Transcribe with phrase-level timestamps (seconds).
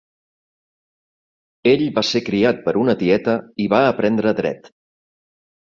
[1.73, 4.77] Ell va ser criat per una tieta i va aprendre Dret.